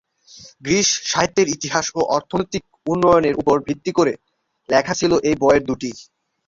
Greece 0.63 0.89
সাহিত্যের 1.05 1.47
ইতিহাস 1.47 1.85
ও 1.95 2.09
অর্থনৈতিক 2.15 2.63
উন্নয়নের 2.87 3.35
ওপর 3.41 3.55
ভিত্তি 3.67 3.91
করে 3.97 4.13
লেখা 4.69 4.93
ছিল 4.99 5.11
এই 5.29 5.35
বই 5.41 5.57
দুটি। 5.67 5.89